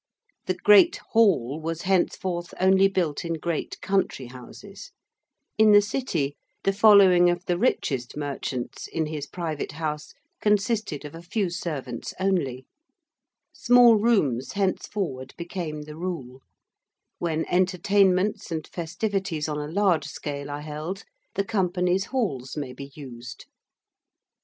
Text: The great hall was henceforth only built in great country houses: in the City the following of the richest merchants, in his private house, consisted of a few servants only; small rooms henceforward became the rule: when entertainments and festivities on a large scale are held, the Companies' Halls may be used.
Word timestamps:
The 0.47 0.55
great 0.55 0.95
hall 1.11 1.61
was 1.61 1.83
henceforth 1.83 2.55
only 2.59 2.87
built 2.87 3.23
in 3.23 3.33
great 3.33 3.79
country 3.81 4.25
houses: 4.25 4.89
in 5.59 5.73
the 5.73 5.81
City 5.83 6.35
the 6.63 6.73
following 6.73 7.29
of 7.29 7.45
the 7.45 7.55
richest 7.55 8.17
merchants, 8.17 8.87
in 8.87 9.05
his 9.05 9.27
private 9.27 9.73
house, 9.73 10.15
consisted 10.41 11.05
of 11.05 11.13
a 11.13 11.21
few 11.21 11.51
servants 11.51 12.15
only; 12.19 12.65
small 13.53 13.93
rooms 13.95 14.53
henceforward 14.53 15.35
became 15.37 15.83
the 15.83 15.95
rule: 15.95 16.41
when 17.19 17.45
entertainments 17.45 18.49
and 18.51 18.65
festivities 18.65 19.47
on 19.47 19.59
a 19.59 19.71
large 19.71 20.05
scale 20.05 20.49
are 20.49 20.61
held, 20.61 21.03
the 21.35 21.45
Companies' 21.45 22.05
Halls 22.05 22.57
may 22.57 22.73
be 22.73 22.91
used. 22.95 23.45